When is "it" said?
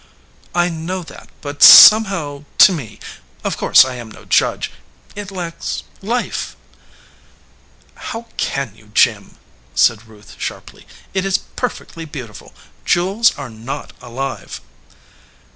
5.15-5.29, 11.13-11.23